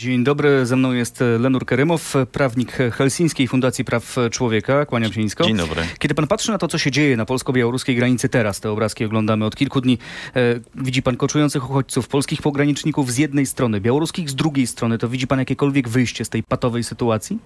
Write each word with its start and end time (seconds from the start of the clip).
Dzień 0.00 0.24
dobry, 0.24 0.66
ze 0.66 0.76
mną 0.76 0.92
jest 0.92 1.24
Lenur 1.38 1.66
Kerymow, 1.66 2.14
prawnik 2.32 2.72
Helsińskiej 2.92 3.48
Fundacji 3.48 3.84
Praw 3.84 4.16
Człowieka. 4.30 4.86
Kłaniam 4.86 5.12
się 5.12 5.22
nisko. 5.22 5.44
Dzień 5.44 5.56
dobry. 5.56 5.82
Kiedy 5.98 6.14
pan 6.14 6.26
patrzy 6.26 6.50
na 6.50 6.58
to, 6.58 6.68
co 6.68 6.78
się 6.78 6.90
dzieje 6.90 7.16
na 7.16 7.26
polsko-białoruskiej 7.26 7.96
granicy 7.96 8.28
teraz, 8.28 8.60
te 8.60 8.70
obrazki 8.70 9.04
oglądamy 9.04 9.44
od 9.44 9.56
kilku 9.56 9.80
dni, 9.80 9.98
e, 10.36 10.40
widzi 10.74 11.02
pan 11.02 11.16
koczujących 11.16 11.70
uchodźców, 11.70 12.08
polskich 12.08 12.42
pograniczników 12.42 13.12
z 13.12 13.18
jednej 13.18 13.46
strony, 13.46 13.80
białoruskich 13.80 14.30
z 14.30 14.34
drugiej 14.34 14.66
strony, 14.66 14.98
to 14.98 15.08
widzi 15.08 15.26
pan 15.26 15.38
jakiekolwiek 15.38 15.88
wyjście 15.88 16.24
z 16.24 16.28
tej 16.28 16.42
patowej 16.42 16.84
sytuacji? 16.84 17.38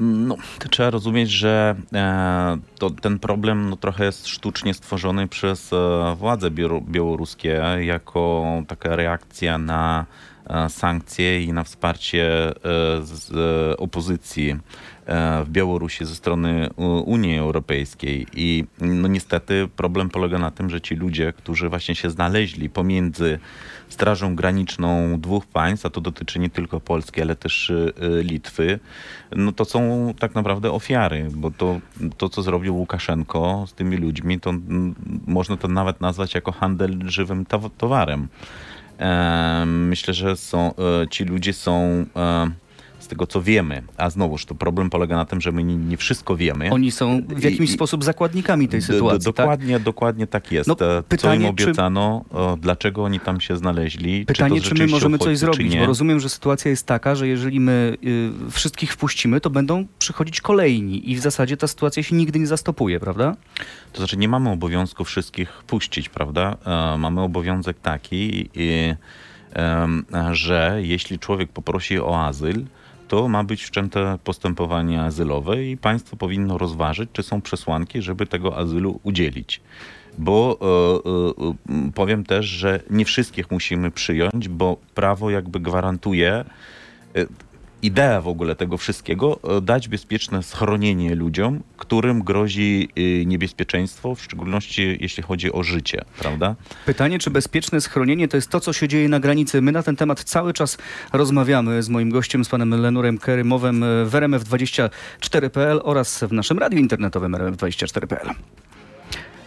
No, 0.00 0.36
trzeba 0.70 0.90
rozumieć, 0.90 1.30
że 1.30 1.74
e, 1.92 2.58
to, 2.78 2.90
ten 2.90 3.18
problem 3.18 3.70
no, 3.70 3.76
trochę 3.76 4.04
jest 4.04 4.26
sztucznie 4.26 4.74
stworzony 4.74 5.28
przez 5.28 5.72
e, 5.72 6.16
władze 6.16 6.50
białoruskie 6.88 7.62
jako 7.80 8.44
taka 8.68 8.96
reakcja 8.96 9.58
na 9.58 10.06
sankcje 10.68 11.42
i 11.42 11.52
na 11.52 11.64
wsparcie 11.64 12.48
e, 12.48 12.52
z 13.02 13.30
opozycji 13.80 14.50
e, 15.06 15.44
w 15.44 15.50
Białorusi 15.50 16.04
ze 16.04 16.14
strony 16.14 16.68
Unii 17.04 17.38
Europejskiej. 17.38 18.26
I 18.34 18.64
no 18.80 19.08
niestety 19.08 19.68
problem 19.76 20.10
polega 20.10 20.38
na 20.38 20.50
tym, 20.50 20.70
że 20.70 20.80
ci 20.80 20.94
ludzie, 20.94 21.32
którzy 21.32 21.68
właśnie 21.68 21.94
się 21.94 22.10
znaleźli 22.10 22.70
pomiędzy 22.70 23.38
Strażą 23.88 24.36
Graniczną 24.36 25.20
dwóch 25.20 25.46
państw, 25.46 25.86
a 25.86 25.90
to 25.90 26.00
dotyczy 26.00 26.38
nie 26.38 26.50
tylko 26.50 26.80
Polski, 26.80 27.22
ale 27.22 27.36
też 27.36 27.72
Litwy, 28.22 28.78
no 29.36 29.52
to 29.52 29.64
są 29.64 30.14
tak 30.18 30.34
naprawdę 30.34 30.72
ofiary, 30.72 31.28
bo 31.34 31.50
to, 31.50 31.80
to 32.16 32.28
co 32.28 32.42
zrobił 32.42 32.76
Łukaszenko 32.76 33.64
z 33.68 33.74
tymi 33.74 33.96
ludźmi, 33.96 34.40
to 34.40 34.52
można 35.26 35.56
to 35.56 35.68
nawet 35.68 36.00
nazwać 36.00 36.34
jako 36.34 36.52
handel 36.52 36.98
żywym 37.08 37.46
towarem. 37.78 38.28
Myślę, 39.66 40.14
że 40.14 40.36
są, 40.36 40.74
e, 40.76 41.08
ci 41.08 41.24
ludzie 41.24 41.52
są 41.52 42.04
e, 42.16 42.50
tego, 43.12 43.26
co 43.26 43.42
wiemy. 43.42 43.82
A 43.96 44.10
znowuż 44.10 44.44
to 44.44 44.54
problem 44.54 44.90
polega 44.90 45.16
na 45.16 45.24
tym, 45.24 45.40
że 45.40 45.52
my 45.52 45.64
nie, 45.64 45.76
nie 45.76 45.96
wszystko 45.96 46.36
wiemy. 46.36 46.70
Oni 46.70 46.90
są 46.90 47.22
w 47.28 47.42
jakimś 47.42 47.70
I, 47.70 47.72
sposób 47.72 48.04
zakładnikami 48.04 48.68
tej 48.68 48.82
sytuacji. 48.82 49.24
Do, 49.24 49.32
dokładnie, 49.32 49.74
tak? 49.74 49.82
dokładnie 49.82 50.26
tak 50.26 50.52
jest. 50.52 50.68
No, 50.68 50.76
pytanie, 51.08 51.18
co 51.18 51.34
im 51.34 51.46
obiecano, 51.46 52.24
czy... 52.28 52.36
o, 52.36 52.56
dlaczego 52.60 53.04
oni 53.04 53.20
tam 53.20 53.40
się 53.40 53.56
znaleźli. 53.56 54.26
Pytanie, 54.26 54.60
czy, 54.60 54.68
czy 54.68 54.74
my 54.74 54.86
możemy 54.86 55.18
coś 55.18 55.38
zrobić, 55.38 55.76
bo 55.76 55.86
rozumiem, 55.86 56.20
że 56.20 56.28
sytuacja 56.28 56.70
jest 56.70 56.86
taka, 56.86 57.14
że 57.14 57.28
jeżeli 57.28 57.60
my 57.60 57.96
y, 58.04 58.50
wszystkich 58.50 58.92
wpuścimy, 58.92 59.40
to 59.40 59.50
będą 59.50 59.86
przychodzić 59.98 60.40
kolejni 60.40 61.10
i 61.10 61.16
w 61.16 61.20
zasadzie 61.20 61.56
ta 61.56 61.66
sytuacja 61.66 62.02
się 62.02 62.16
nigdy 62.16 62.38
nie 62.38 62.46
zastopuje, 62.46 63.00
prawda? 63.00 63.36
To 63.92 63.98
znaczy 63.98 64.16
nie 64.16 64.28
mamy 64.28 64.50
obowiązku 64.50 65.04
wszystkich 65.04 65.62
puścić, 65.66 66.08
prawda? 66.08 66.56
E, 66.66 66.98
mamy 66.98 67.20
obowiązek 67.20 67.76
taki, 67.80 68.50
e, 68.56 70.32
że 70.32 70.78
jeśli 70.82 71.18
człowiek 71.18 71.52
poprosi 71.52 72.00
o 72.00 72.24
azyl, 72.26 72.64
to 73.12 73.28
ma 73.28 73.44
być 73.44 73.62
wszczęte 73.62 74.18
postępowanie 74.24 75.02
azylowe 75.02 75.64
i 75.64 75.76
państwo 75.76 76.16
powinno 76.16 76.58
rozważyć, 76.58 77.10
czy 77.12 77.22
są 77.22 77.40
przesłanki, 77.40 78.02
żeby 78.02 78.26
tego 78.26 78.56
azylu 78.56 79.00
udzielić. 79.02 79.60
Bo 80.18 80.58
e, 80.60 81.74
e, 81.74 81.90
powiem 81.94 82.24
też, 82.24 82.46
że 82.46 82.80
nie 82.90 83.04
wszystkich 83.04 83.50
musimy 83.50 83.90
przyjąć, 83.90 84.48
bo 84.48 84.76
prawo 84.94 85.30
jakby 85.30 85.60
gwarantuje 85.60 86.32
e, 86.34 86.44
idea 87.82 88.20
w 88.20 88.28
ogóle 88.28 88.56
tego 88.56 88.76
wszystkiego, 88.76 89.38
e, 89.56 89.60
dać 89.60 89.88
bezpieczne 89.88 90.42
schronienie 90.42 91.14
ludziom, 91.14 91.62
którym 91.76 92.22
grozi 92.22 92.88
e, 92.96 93.24
niebezpieczeństwo, 93.24 94.14
w 94.14 94.22
szczególności 94.22 94.98
jeśli 95.00 95.22
chodzi 95.22 95.52
o 95.52 95.62
życie, 95.62 96.04
prawda? 96.18 96.54
Pytanie, 96.86 97.18
czy 97.18 97.30
bezpieczne 97.30 97.80
schronienie 97.80 98.28
to 98.28 98.36
jest 98.36 98.50
to, 98.50 98.60
co 98.60 98.72
się 98.72 98.88
dzieje 98.88 99.08
na 99.08 99.20
granicy. 99.20 99.62
My 99.62 99.72
na 99.72 99.82
ten 99.82 99.96
temat 99.96 100.24
cały 100.24 100.52
czas 100.52 100.78
rozmawiamy 101.12 101.82
z 101.82 101.88
moim 101.88 102.10
gościem, 102.10 102.44
z 102.44 102.48
panem 102.48 102.70
Lenurem 102.70 103.18
Kerymowem 103.18 103.80
w 103.80 104.12
rmf24.pl 104.12 105.80
oraz 105.84 106.24
w 106.24 106.32
naszym 106.32 106.58
radiu 106.58 106.78
internetowym 106.78 107.32
rmf24.pl. 107.32 108.30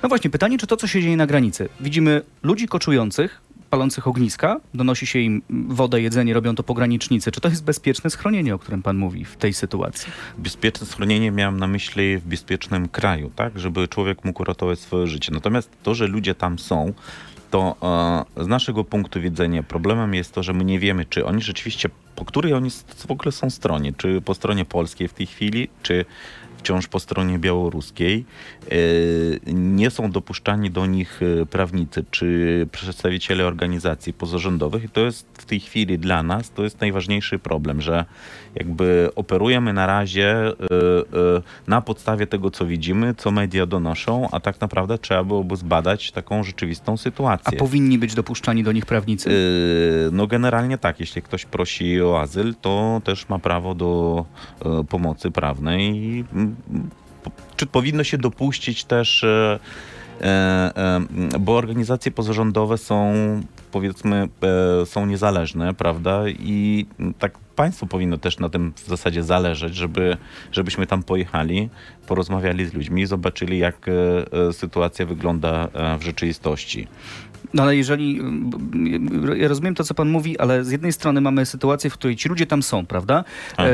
No 0.04 0.10
właśnie, 0.10 0.30
pytanie, 0.30 0.58
czy 0.58 0.68
to, 0.68 0.78
co 0.78 0.88
się 0.88 1.02
dzieje 1.02 1.18
na 1.18 1.28
granicy. 1.28 1.70
Widzimy 1.80 2.22
ludzi 2.44 2.68
koczujących, 2.68 3.42
palących 3.76 4.08
ogniska, 4.08 4.60
donosi 4.74 5.08
się 5.08 5.20
im 5.20 5.42
wodę, 5.50 6.02
jedzenie, 6.02 6.34
robią 6.34 6.56
to 6.56 6.64
pogranicznicy. 6.64 7.32
Czy 7.32 7.42
to 7.42 7.50
jest 7.50 7.64
bezpieczne 7.64 8.10
schronienie, 8.10 8.56
o 8.56 8.60
którym 8.60 8.84
pan 8.84 8.98
mówi 8.98 9.26
w 9.26 9.38
tej 9.38 9.54
sytuacji? 9.54 10.12
Bezpieczne 10.38 10.88
schronienie 10.88 11.32
miałem 11.32 11.60
na 11.60 11.68
myśli 11.68 12.18
w 12.18 12.26
bezpiecznym 12.28 12.88
kraju, 12.90 13.32
tak, 13.36 13.60
żeby 13.60 13.88
człowiek 13.88 14.26
mógł 14.26 14.44
ratować 14.44 14.80
swoje 14.80 15.08
życie. 15.08 15.32
Natomiast 15.34 15.70
to, 15.84 15.96
że 15.96 16.08
ludzie 16.08 16.36
tam 16.36 16.60
są, 16.60 16.94
to 17.52 17.76
e, 18.38 18.44
z 18.44 18.48
naszego 18.48 18.84
punktu 18.84 19.22
widzenia 19.22 19.64
problemem 19.64 20.14
jest 20.14 20.34
to, 20.34 20.44
że 20.44 20.54
my 20.54 20.66
nie 20.66 20.80
wiemy, 20.80 21.06
czy 21.06 21.26
oni 21.26 21.42
rzeczywiście, 21.42 21.90
po 22.16 22.26
której 22.26 22.54
oni 22.54 22.70
w 23.08 23.12
ogóle 23.12 23.32
są 23.32 23.50
stronie, 23.50 23.94
czy 23.98 24.22
po 24.22 24.34
stronie 24.34 24.66
polskiej 24.66 25.08
w 25.08 25.14
tej 25.14 25.26
chwili, 25.26 25.68
czy 25.84 26.06
wciąż 26.66 26.88
po 26.88 27.00
stronie 27.00 27.40
białoruskiej. 27.40 28.26
E, 28.72 28.76
nie 29.54 29.90
są 29.90 30.12
dopuszczani 30.12 30.72
do 30.72 30.86
nich 30.86 31.20
e, 31.42 31.46
prawnicy 31.46 32.06
czy 32.12 32.68
przedstawiciele 32.72 33.46
organizacji 33.46 34.14
pozarządowych 34.14 34.84
i 34.84 34.90
to 34.90 35.02
jest 35.02 35.28
w 35.34 35.46
tej 35.46 35.60
chwili 35.60 36.00
dla 36.00 36.24
nas, 36.24 36.52
to 36.52 36.64
jest 36.64 36.82
najważniejszy 36.82 37.40
problem, 37.40 37.82
że 37.82 38.06
jakby 38.56 39.10
operujemy 39.16 39.74
na 39.74 39.86
razie 39.86 40.48
e, 40.48 40.54
na 41.68 41.82
podstawie 41.82 42.28
tego, 42.28 42.52
co 42.52 42.66
widzimy, 42.66 43.16
co 43.16 43.32
media 43.32 43.66
donoszą, 43.66 44.28
a 44.32 44.40
tak 44.40 44.62
naprawdę 44.62 44.98
trzeba 44.98 45.24
byłoby 45.24 45.56
zbadać 45.56 46.12
taką 46.12 46.44
rzeczywistą 46.44 46.98
sytuację. 46.98 47.58
A 47.58 47.60
powinni 47.60 47.98
być 47.98 48.16
dopuszczani 48.16 48.64
do 48.64 48.72
nich 48.72 48.86
prawnicy? 48.86 49.30
No 50.12 50.28
generalnie 50.28 50.78
tak, 50.78 51.00
jeśli 51.00 51.22
ktoś 51.22 51.46
prosi 51.46 52.02
o 52.02 52.22
azyl, 52.22 52.56
to 52.62 53.02
też 53.04 53.30
ma 53.30 53.40
prawo 53.40 53.76
do 53.76 54.26
pomocy 54.90 55.32
prawnej 55.32 56.26
czy 57.56 57.66
powinno 57.66 58.04
się 58.04 58.18
dopuścić 58.18 58.84
też, 58.84 59.24
e, 59.24 59.60
e, 60.22 60.26
e, 60.26 61.40
bo 61.40 61.58
organizacje 61.58 62.12
pozarządowe 62.12 62.78
są 62.78 63.14
powiedzmy 63.72 64.28
są 64.86 65.06
niezależne, 65.06 65.74
prawda? 65.74 66.24
I 66.30 66.86
tak 67.20 67.38
państwo 67.56 67.86
powinno 67.86 68.18
też 68.18 68.40
na 68.40 68.50
tym 68.50 68.74
w 68.76 68.88
zasadzie 68.88 69.24
zależeć, 69.24 69.76
żeby, 69.76 70.18
żebyśmy 70.52 70.88
tam 70.88 71.04
pojechali, 71.04 71.70
porozmawiali 72.08 72.66
z 72.66 72.74
ludźmi 72.74 73.02
i 73.02 73.06
zobaczyli, 73.06 73.58
jak 73.58 73.86
sytuacja 74.52 75.06
wygląda 75.06 75.68
w 76.00 76.04
rzeczywistości. 76.04 76.88
No 77.54 77.64
ale 77.64 77.76
jeżeli, 77.76 78.22
ja 79.36 79.48
rozumiem 79.48 79.76
to, 79.76 79.84
co 79.84 79.94
pan 79.94 80.10
mówi, 80.10 80.40
ale 80.40 80.64
z 80.64 80.72
jednej 80.72 80.94
strony 80.94 81.22
mamy 81.22 81.46
sytuację, 81.46 81.90
w 81.90 81.94
której 81.94 82.16
ci 82.16 82.30
ludzie 82.30 82.46
tam 82.46 82.64
są, 82.64 82.86
prawda? 82.86 83.24
Tak. 83.56 83.68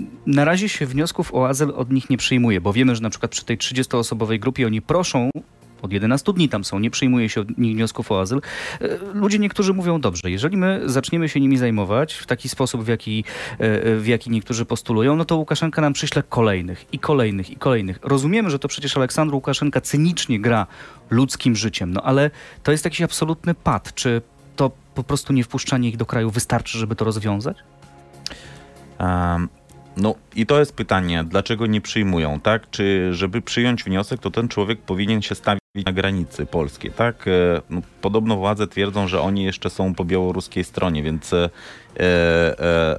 E, 0.00 0.30
na 0.30 0.44
razie 0.44 0.68
się 0.68 0.86
wniosków 0.86 1.34
o 1.34 1.48
azyl 1.48 1.72
od 1.76 1.90
nich 1.90 2.10
nie 2.10 2.16
przyjmuje, 2.16 2.60
bo 2.60 2.72
wiemy, 2.72 2.96
że 2.96 3.02
na 3.02 3.10
przykład 3.10 3.30
przy 3.30 3.44
tej 3.44 3.58
30-osobowej 3.58 4.38
grupie 4.38 4.66
oni 4.66 4.82
proszą 4.82 5.30
od 5.82 5.92
11 5.92 6.32
dni 6.32 6.48
tam 6.48 6.64
są, 6.64 6.78
nie 6.78 6.90
przyjmuje 6.90 7.28
się 7.28 7.40
od 7.40 7.58
nich 7.58 7.76
wniosków 7.76 8.12
o 8.12 8.20
azyl. 8.20 8.40
E, 8.80 8.98
ludzie 9.14 9.38
niektórzy 9.38 9.74
mówią, 9.74 10.00
dobrze, 10.00 10.30
jeżeli 10.30 10.56
my 10.56 10.80
zaczniemy 10.84 11.28
się 11.28 11.40
nimi 11.40 11.56
zajmować 11.56 12.14
w 12.14 12.26
taki 12.26 12.48
sposób, 12.48 12.84
w 12.84 12.88
jaki, 12.88 13.24
e, 13.58 13.96
w 13.96 14.06
jaki 14.06 14.30
niektórzy 14.30 14.64
postulują, 14.64 15.16
no 15.16 15.24
to 15.24 15.36
Łukaszenka 15.36 15.82
nam 15.82 15.92
przyśle 15.92 16.22
kolejnych 16.22 16.86
i 16.92 16.98
kolejnych 16.98 17.50
i 17.50 17.56
kolejnych. 17.56 17.98
Rozumiemy, 18.02 18.50
że 18.50 18.58
to 18.58 18.68
przecież 18.68 18.96
Aleksandr 18.96 19.34
Łukaszenka 19.34 19.80
cynicznie 19.80 20.40
gra 20.40 20.66
ludzkim 21.10 21.56
życiem, 21.56 21.92
no 21.92 22.02
ale 22.02 22.30
to 22.62 22.72
jest 22.72 22.84
jakiś 22.84 23.02
absolutny 23.02 23.54
pad. 23.54 23.94
Czy 23.94 24.22
to 24.56 24.70
po 24.94 25.02
prostu 25.02 25.32
nie 25.32 25.44
wpuszczanie 25.44 25.88
ich 25.88 25.96
do 25.96 26.06
kraju 26.06 26.30
wystarczy, 26.30 26.78
żeby 26.78 26.96
to 26.96 27.04
rozwiązać? 27.04 27.56
No 29.96 30.14
i 30.36 30.46
to 30.46 30.58
jest 30.58 30.74
pytanie, 30.74 31.24
dlaczego 31.24 31.66
nie 31.66 31.80
przyjmują, 31.80 32.40
tak? 32.40 32.70
Czy 32.70 33.14
żeby 33.14 33.42
przyjąć 33.42 33.84
wniosek, 33.84 34.20
to 34.20 34.30
ten 34.30 34.48
człowiek 34.48 34.80
powinien 34.80 35.22
się 35.22 35.34
stawić 35.34 35.60
na 35.86 35.92
granicy 35.92 36.46
polskiej, 36.46 36.90
tak? 36.90 37.28
E, 37.28 37.60
no, 37.70 37.80
podobno 38.00 38.36
władze 38.36 38.66
twierdzą, 38.66 39.08
że 39.08 39.20
oni 39.20 39.44
jeszcze 39.44 39.70
są 39.70 39.94
po 39.94 40.04
białoruskiej 40.04 40.64
stronie, 40.64 41.02
więc 41.02 41.32
e, 41.32 41.50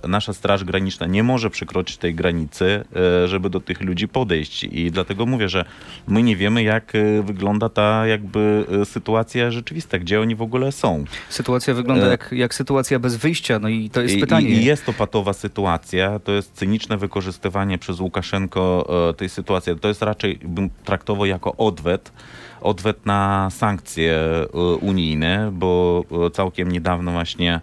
nasza 0.07 0.33
Straż 0.33 0.63
Graniczna 0.63 1.07
nie 1.07 1.23
może 1.23 1.49
przekroczyć 1.49 1.97
tej 1.97 2.15
granicy, 2.15 2.85
e, 2.95 3.27
żeby 3.27 3.49
do 3.49 3.59
tych 3.59 3.81
ludzi 3.81 4.07
podejść. 4.07 4.63
I 4.63 4.91
dlatego 4.91 5.25
mówię, 5.25 5.49
że 5.49 5.65
my 6.07 6.23
nie 6.23 6.35
wiemy, 6.35 6.63
jak 6.63 6.95
e, 6.95 7.21
wygląda 7.21 7.69
ta 7.69 8.07
jakby 8.07 8.65
e, 8.81 8.85
sytuacja 8.85 9.51
rzeczywista, 9.51 9.99
gdzie 9.99 10.21
oni 10.21 10.35
w 10.35 10.41
ogóle 10.41 10.71
są. 10.71 11.03
Sytuacja 11.29 11.73
wygląda 11.73 12.07
jak, 12.07 12.29
jak 12.31 12.53
sytuacja 12.53 12.99
bez 12.99 13.15
wyjścia, 13.15 13.59
no 13.59 13.69
i 13.69 13.89
to 13.89 14.01
jest 14.01 14.19
pytanie. 14.19 14.49
I, 14.49 14.53
I 14.53 14.65
jest 14.65 14.85
to 14.85 14.93
patowa 14.93 15.33
sytuacja, 15.33 16.19
to 16.19 16.31
jest 16.31 16.53
cyniczne 16.53 16.97
wykorzystywanie 16.97 17.77
przez 17.77 17.99
Łukaszenko 17.99 18.87
tej 19.17 19.29
sytuacji. 19.29 19.79
To 19.79 19.87
jest 19.87 20.01
raczej, 20.01 20.39
bym 20.43 20.69
traktował 20.83 21.25
jako 21.25 21.55
odwet, 21.55 22.11
odwet 22.61 23.05
na 23.05 23.49
sankcje 23.49 24.13
e, 24.13 24.47
unijne, 24.75 25.49
bo 25.53 26.03
e, 26.27 26.31
całkiem 26.31 26.71
niedawno 26.71 27.11
właśnie 27.11 27.61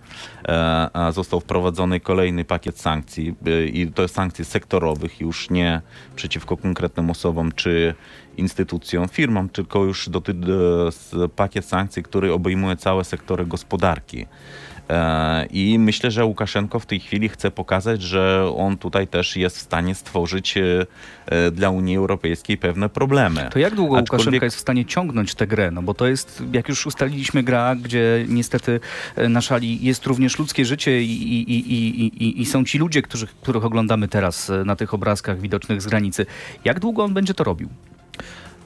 e, 0.49 0.89
został 1.19 1.41
wprowadzony 1.41 2.01
kolejny 2.01 2.45
pakiet 2.45 2.81
sankcji 2.81 3.35
i 3.73 3.87
to 3.95 4.03
jest 4.03 4.15
sankcji 4.15 4.45
sektorowych, 4.45 5.21
już 5.21 5.51
nie 5.51 5.81
przeciwko 6.17 6.57
konkretnym 6.57 7.11
osobom 7.11 7.53
czy 7.53 7.95
instytucjom, 8.37 9.09
firmom, 9.09 9.49
tylko 9.49 9.85
już 9.85 10.09
do, 10.09 10.23
pakiet 11.37 11.65
sankcji, 11.65 12.03
który 12.03 12.33
obejmuje 12.33 12.77
całe 12.77 13.05
sektory 13.05 13.47
gospodarki. 13.47 14.27
E, 14.89 15.47
I 15.47 15.79
myślę, 15.79 16.11
że 16.11 16.25
Łukaszenko 16.25 16.79
w 16.79 16.87
tej 16.87 17.01
chwili 17.01 17.29
chce 17.29 17.51
pokazać, 17.51 18.03
że 18.03 18.53
on 18.57 18.77
tutaj 18.77 19.09
też 19.09 19.37
jest 19.37 19.57
w 19.57 19.61
stanie 19.61 19.95
stworzyć 19.95 20.57
e, 20.57 20.87
e, 21.27 21.51
dla 21.51 21.71
Unii 21.71 21.97
Europejskiej 21.97 22.57
pewne 22.57 22.89
problemy. 22.89 23.49
To 23.53 23.59
jak 23.59 23.75
długo 23.75 23.99
Aczkolwiek... 23.99 24.27
Łukaszenka 24.27 24.47
jest 24.47 24.57
w 24.57 24.61
stanie 24.61 24.85
ciągnąć 24.85 25.35
tę 25.35 25.47
grę? 25.47 25.71
No 25.71 25.83
bo 25.83 25.95
to 25.95 26.07
jest, 26.07 26.43
jak 26.53 26.69
już 26.69 26.87
ustaliliśmy, 26.87 27.43
gra, 27.43 27.77
gdzie 27.77 28.25
niestety 28.29 28.81
na 29.29 29.41
szali 29.41 29.85
jest 29.85 30.07
również 30.07 30.39
ludzkie 30.39 30.65
życie 30.65 31.03
i, 31.03 31.33
i, 31.33 31.73
i, 31.73 32.07
i, 32.25 32.41
i 32.43 32.47
są 32.47 32.65
ci 32.65 32.79
ludzie, 32.79 33.03
którzy, 33.03 33.27
których 33.43 33.65
oglądamy 33.65 34.09
teraz 34.09 34.53
na 34.65 34.77
tych 34.77 34.95
obrazkach 34.95 35.41
widocznych 35.41 35.83
z 35.83 35.87
granicy. 35.87 36.27
Jak 36.65 36.81
długo 36.81 37.05
on 37.05 37.15
będzie 37.15 37.35
to 37.35 37.45
robił? 37.45 37.69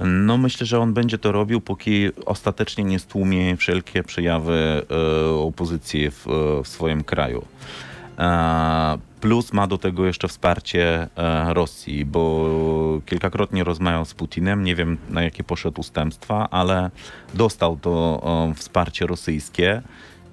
No 0.01 0.39
myślę, 0.39 0.67
że 0.67 0.81
on 0.81 0.95
będzie 0.95 1.19
to 1.19 1.33
robił, 1.33 1.61
póki 1.61 2.09
ostatecznie 2.27 2.85
nie 2.85 2.99
stłumie 2.99 3.57
wszelkie 3.57 4.03
przejawy 4.03 4.87
e, 4.91 5.31
opozycji 5.35 6.11
w, 6.11 6.27
w 6.65 6.69
swoim 6.69 7.05
kraju. 7.05 7.45
E, 8.19 8.99
plus 9.21 9.53
ma 9.53 9.67
do 9.67 9.79
tego 9.79 10.07
jeszcze 10.07 10.29
wsparcie 10.29 11.09
e, 11.17 11.55
Rosji, 11.55 12.05
bo 12.05 12.49
kilkakrotnie 13.07 13.65
rozmawiał 13.65 14.05
z 14.05 14.15
Putinem, 14.15 14.65
nie 14.65 14.75
wiem 14.75 14.99
na 15.11 15.23
jakie 15.23 15.45
poszedł 15.45 15.81
ustępstwa, 15.81 16.51
ale 16.51 16.91
dostał 17.35 17.77
to 17.77 18.23
wsparcie 18.57 19.07
rosyjskie. 19.07 19.83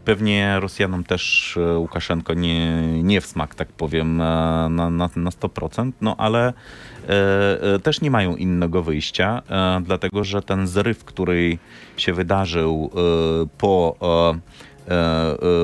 Pewnie 0.09 0.59
Rosjanom 0.59 1.03
też 1.03 1.57
Łukaszenko 1.77 2.33
nie, 2.33 2.81
nie 3.03 3.21
w 3.21 3.25
smak, 3.25 3.55
tak 3.55 3.67
powiem, 3.67 4.17
na, 4.17 4.69
na, 4.69 4.89
na 5.15 5.29
100%, 5.29 5.91
no 6.01 6.15
ale 6.17 6.53
E, 7.09 7.75
e, 7.75 7.79
też 7.79 8.01
nie 8.01 8.11
mają 8.11 8.35
innego 8.35 8.83
wyjścia, 8.83 9.41
e, 9.49 9.81
dlatego 9.83 10.23
że 10.23 10.41
ten 10.41 10.67
zryw, 10.67 11.03
który 11.03 11.57
się 11.97 12.13
wydarzył 12.13 12.91
po 13.57 13.95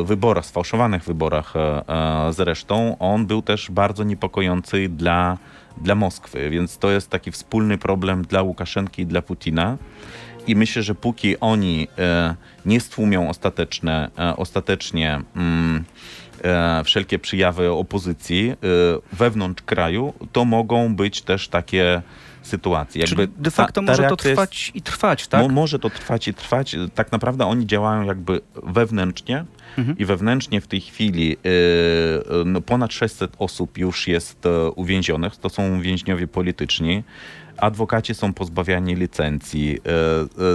wyborach, 0.04 0.46
sfałszowanych 0.46 1.04
wyborach 1.04 1.54
zresztą, 2.32 2.98
on 3.00 3.26
był 3.26 3.42
też 3.42 3.72
bardzo 3.72 4.04
niepokojący 4.04 4.90
dla, 4.90 5.38
dla 5.78 5.96
Moskwy, 5.96 6.50
więc 6.50 6.78
to 6.78 6.92
jest 6.92 7.10
taki 7.10 7.32
wspólny 7.32 7.78
problem 7.78 8.22
dla 8.22 8.42
Łukaszenki 8.42 9.02
i 9.02 9.06
dla 9.06 9.22
Putina. 9.22 9.78
I 10.48 10.56
myślę, 10.56 10.84
że 10.84 10.96
póki 10.96 11.40
oni 11.40 11.88
nie 12.66 12.80
stłumią 12.80 13.30
ostateczne, 13.30 14.12
ostatecznie 14.38 15.22
mm, 15.36 15.86
E, 16.46 16.84
wszelkie 16.84 17.20
przyjawy 17.20 17.72
opozycji 17.72 18.50
e, 18.50 18.56
wewnątrz 19.14 19.64
kraju, 19.64 20.14
to 20.32 20.46
mogą 20.46 20.96
być 20.96 21.22
też 21.22 21.48
takie 21.48 22.02
sytuacje. 22.42 23.02
Jakby 23.02 23.28
de 23.28 23.52
facto 23.52 23.82
ta, 23.82 23.88
ta 23.88 23.92
może 23.92 24.10
to 24.10 24.16
trwać 24.16 24.66
jest, 24.66 24.76
i 24.76 24.82
trwać, 24.82 25.28
tak? 25.28 25.42
Mo, 25.42 25.50
może 25.50 25.80
to 25.80 25.90
trwać 25.90 26.28
i 26.28 26.34
trwać. 26.34 26.76
Tak 26.96 27.12
naprawdę 27.12 27.46
oni 27.46 27.68
działają 27.68 28.04
jakby 28.04 28.42
wewnętrznie 28.64 29.46
mhm. 29.78 29.98
i 29.98 30.06
wewnętrznie 30.06 30.62
w 30.62 30.68
tej 30.68 30.82
chwili 30.82 31.38
e, 31.38 32.46
no, 32.46 32.62
ponad 32.62 32.94
600 32.94 33.32
osób 33.40 33.78
już 33.78 34.08
jest 34.08 34.44
uwięzionych. 34.76 35.38
To 35.38 35.50
są 35.50 35.82
więźniowie 35.82 36.28
polityczni. 36.28 37.04
Adwokaci 37.58 38.16
są 38.16 38.34
pozbawiani 38.34 38.96
licencji. 38.96 39.80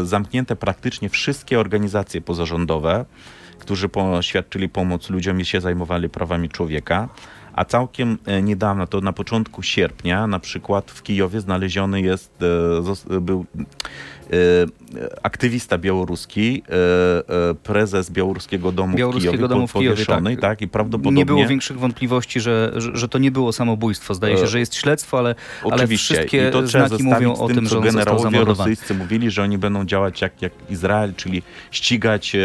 Zamknięte 0.04 0.56
praktycznie 0.56 1.08
wszystkie 1.08 1.60
organizacje 1.60 2.20
pozarządowe 2.20 3.04
którzy 3.60 3.88
świadczyli 4.20 4.68
pomoc 4.68 5.10
ludziom 5.10 5.40
i 5.40 5.44
się 5.44 5.60
zajmowali 5.60 6.08
prawami 6.08 6.48
człowieka. 6.48 7.08
A 7.52 7.64
całkiem 7.64 8.18
e, 8.26 8.42
niedawno, 8.42 8.86
to 8.86 9.00
na 9.00 9.12
początku 9.12 9.62
sierpnia, 9.62 10.26
na 10.26 10.38
przykład 10.38 10.90
w 10.90 11.02
Kijowie 11.02 11.40
znaleziony 11.40 12.00
jest, 12.00 12.32
e, 13.10 13.20
był 13.20 13.46
e, 13.54 14.36
aktywista 15.22 15.78
białoruski, 15.78 16.62
prezes 17.62 18.10
Białoruskiego 18.10 18.72
Domu 18.72 18.96
Białoruskiego 18.96 19.32
w 19.32 19.36
Kijowie, 19.36 19.54
Domu 19.54 19.66
w 19.66 19.72
Kijowie 19.72 20.06
tak. 20.06 20.40
tak. 20.40 20.62
i 20.62 20.68
prawdopodobnie... 20.68 21.18
Nie 21.18 21.26
było 21.26 21.46
większych 21.46 21.78
wątpliwości, 21.78 22.40
że, 22.40 22.72
że, 22.76 22.96
że 22.96 23.08
to 23.08 23.18
nie 23.18 23.30
było 23.30 23.52
samobójstwo. 23.52 24.14
Zdaje 24.14 24.38
się, 24.38 24.46
że 24.46 24.58
jest 24.58 24.74
śledztwo, 24.74 25.18
ale, 25.18 25.34
ale 25.70 25.86
wszystkie 25.86 26.48
I 26.48 26.52
to 26.52 26.66
znaki 26.66 27.02
mówią 27.02 27.34
o 27.34 27.48
tym, 27.48 27.66
że 27.66 27.78
on 27.78 27.84
generałowie 27.84 28.44
rosyjscy 28.44 28.94
mówili, 28.94 29.30
że 29.30 29.42
oni 29.42 29.58
będą 29.58 29.84
działać 29.84 30.20
jak, 30.20 30.42
jak 30.42 30.52
Izrael, 30.70 31.14
czyli 31.14 31.42
ścigać 31.70 32.36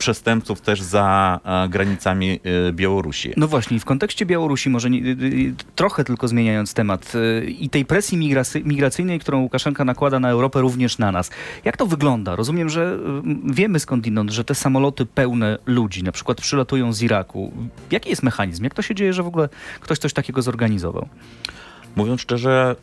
przestępców 0.00 0.60
też 0.60 0.82
za 0.82 1.40
e, 1.44 1.68
granicami 1.68 2.40
e, 2.68 2.72
Białorusi. 2.72 3.32
No 3.36 3.48
właśnie, 3.48 3.80
w 3.80 3.84
kontekście 3.84 4.26
Białorusi, 4.26 4.70
może 4.70 4.90
nie, 4.90 5.00
trochę 5.74 6.04
tylko 6.04 6.28
zmieniając 6.28 6.74
temat 6.74 7.12
e, 7.14 7.44
i 7.44 7.70
tej 7.70 7.84
presji 7.84 8.18
migracyjnej, 8.64 9.20
którą 9.20 9.40
Łukaszenka 9.40 9.84
nakłada 9.84 10.20
na 10.20 10.30
Europę, 10.30 10.60
również 10.60 10.98
na 10.98 11.12
nas. 11.12 11.30
Jak 11.64 11.76
to 11.76 11.86
wygląda? 11.86 12.36
Rozumiem, 12.36 12.68
że 12.68 12.98
wiemy 13.44 13.80
skądinąd, 13.80 14.30
że 14.30 14.44
te 14.44 14.54
samoloty 14.54 15.06
pełne 15.06 15.58
ludzi 15.66 16.02
na 16.02 16.12
przykład 16.12 16.40
przylatują 16.40 16.92
z 16.92 17.02
Iraku. 17.02 17.52
Jaki 17.90 18.10
jest 18.10 18.22
mechanizm? 18.22 18.64
Jak 18.64 18.74
to 18.74 18.82
się 18.82 18.94
dzieje, 18.94 19.12
że 19.12 19.22
w 19.22 19.26
ogóle 19.26 19.48
ktoś 19.80 19.98
coś 19.98 20.12
takiego 20.12 20.42
zorganizował? 20.42 21.08
Mówiąc 21.96 22.20
szczerze, 22.20 22.76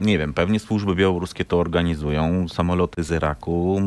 nie 0.00 0.18
wiem, 0.18 0.34
pewnie 0.34 0.60
służby 0.60 0.94
białoruskie 0.94 1.44
to 1.44 1.58
organizują. 1.58 2.48
Samoloty 2.48 3.02
z 3.02 3.10
Iraku, 3.10 3.82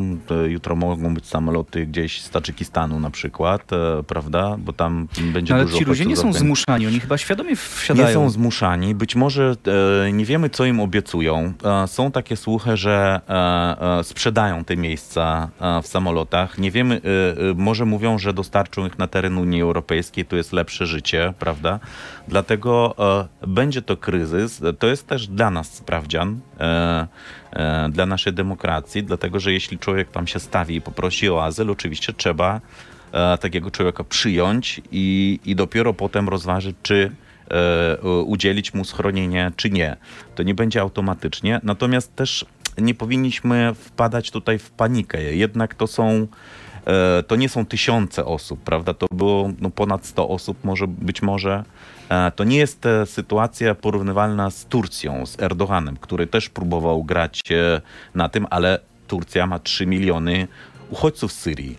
jutro 0.48 0.76
mogą 0.76 1.14
być 1.14 1.26
samoloty 1.26 1.86
gdzieś 1.86 2.22
z 2.22 2.30
Tadżykistanu 2.30 3.00
na 3.00 3.10
przykład, 3.10 3.72
e, 3.72 4.02
prawda? 4.02 4.56
Bo 4.58 4.72
tam 4.72 5.08
będzie 5.32 5.54
no, 5.54 5.56
ale 5.56 5.64
dużo 5.64 5.78
ci 5.78 5.84
ludzie 5.84 6.06
nie 6.06 6.16
są 6.16 6.32
zmuszani, 6.32 6.86
oni 6.86 7.00
chyba 7.00 7.18
świadomie 7.18 7.56
wsiadają. 7.56 8.08
Nie 8.08 8.14
są 8.14 8.30
zmuszani. 8.30 8.94
Być 8.94 9.16
może 9.16 9.56
e, 10.06 10.12
nie 10.12 10.24
wiemy, 10.24 10.50
co 10.50 10.64
im 10.64 10.80
obiecują. 10.80 11.52
E, 11.64 11.88
są 11.88 12.10
takie 12.10 12.36
słuchy, 12.36 12.76
że 12.76 13.20
sprzedają 14.02 14.64
te 14.64 14.76
miejsca 14.76 15.48
w 15.82 15.86
samolotach. 15.86 16.58
Nie 16.58 16.70
wiemy, 16.70 17.00
może 17.56 17.84
mówią, 17.84 18.18
że 18.18 18.32
dostarczą 18.32 18.86
ich 18.86 18.98
na 18.98 19.06
teren 19.06 19.38
Unii 19.38 19.62
Europejskiej, 19.62 20.24
to 20.24 20.36
jest 20.36 20.52
lepsze 20.52 20.86
życie, 20.86 21.34
prawda? 21.38 21.80
Dlatego 22.28 22.94
będzie 23.46 23.82
to 23.82 23.96
kryzys. 23.96 24.62
To 24.78 24.86
jest 24.86 25.06
też 25.06 25.26
dla 25.26 25.50
nas 25.50 25.74
sprawa 25.74 26.03
sprawdzian 26.04 26.40
e, 26.60 27.06
e, 27.52 27.88
dla 27.90 28.06
naszej 28.06 28.32
demokracji, 28.32 29.02
dlatego 29.02 29.40
że 29.40 29.52
jeśli 29.52 29.78
człowiek 29.78 30.10
tam 30.10 30.26
się 30.26 30.40
stawi 30.40 30.76
i 30.76 30.80
poprosi 30.80 31.30
o 31.30 31.44
azyl, 31.44 31.70
oczywiście 31.70 32.12
trzeba 32.12 32.60
e, 33.12 33.38
takiego 33.38 33.70
człowieka 33.70 34.04
przyjąć 34.04 34.80
i, 34.92 35.40
i 35.44 35.56
dopiero 35.56 35.94
potem 35.94 36.28
rozważyć, 36.28 36.76
czy 36.82 37.10
udzielić 38.26 38.74
mu 38.74 38.84
schronienia, 38.84 39.52
czy 39.56 39.70
nie. 39.70 39.96
To 40.34 40.42
nie 40.42 40.54
będzie 40.54 40.80
automatycznie. 40.80 41.60
Natomiast 41.62 42.16
też 42.16 42.46
nie 42.78 42.94
powinniśmy 42.94 43.74
wpadać 43.74 44.30
tutaj 44.30 44.58
w 44.58 44.70
panikę. 44.70 45.34
Jednak 45.34 45.74
to 45.74 45.86
są 45.86 46.26
to 47.26 47.36
nie 47.36 47.48
są 47.48 47.66
tysiące 47.66 48.24
osób, 48.24 48.60
prawda? 48.60 48.94
To 48.94 49.06
było 49.10 49.50
no, 49.60 49.70
ponad 49.70 50.06
100 50.06 50.28
osób, 50.28 50.64
może 50.64 50.86
być 50.88 51.22
może 51.22 51.64
E, 51.64 51.93
to 52.36 52.44
nie 52.44 52.56
jest 52.56 52.86
e, 52.86 53.06
sytuacja 53.06 53.74
porównywalna 53.74 54.50
z 54.50 54.64
Turcją, 54.64 55.26
z 55.26 55.42
Erdoganem, 55.42 55.96
który 55.96 56.26
też 56.26 56.48
próbował 56.48 57.04
grać 57.04 57.40
e, 57.50 57.80
na 58.14 58.28
tym, 58.28 58.46
ale 58.50 58.78
Turcja 59.06 59.46
ma 59.46 59.58
3 59.58 59.86
miliony 59.86 60.48
uchodźców 60.90 61.32
z 61.32 61.38
Syrii. 61.38 61.78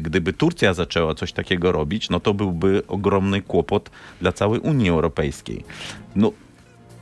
Gdyby 0.00 0.32
Turcja 0.32 0.74
zaczęła 0.74 1.14
coś 1.14 1.32
takiego 1.32 1.72
robić, 1.72 2.10
no 2.10 2.20
to 2.20 2.34
byłby 2.34 2.82
ogromny 2.88 3.42
kłopot 3.42 3.90
dla 4.20 4.32
całej 4.32 4.60
Unii 4.60 4.88
Europejskiej. 4.88 5.64
No, 6.16 6.32